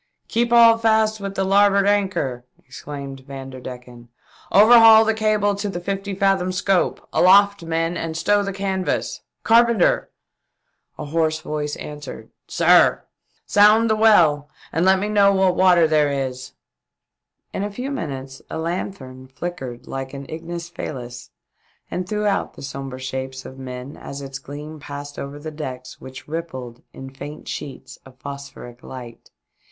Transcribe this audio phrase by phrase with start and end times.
[0.29, 4.07] "Keep all fast with the larboard anchor!" exclaimed Vanderdecken."
[4.61, 7.07] Overhaul the cable to the fifty fathom scope.
[7.13, 9.21] Aloft men and stow the canvas.
[9.43, 10.09] Carpenter!"
[10.97, 13.03] A hoarse voice answered," Sir
[13.45, 16.53] ?""Sound the well and let me know what water there is."
[17.53, 21.29] In a few minutes a lanthorn flickered like an ignis fahms
[21.91, 26.01] and threw out the sombre shapes of men as its gleam passed over the decks
[26.01, 29.29] which rippled in faint sheets of phosphoric light.